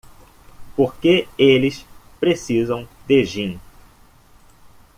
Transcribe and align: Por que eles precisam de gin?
Por 0.75 0.95
que 0.95 1.27
eles 1.37 1.85
precisam 2.19 2.89
de 3.07 3.23
gin? 3.23 3.59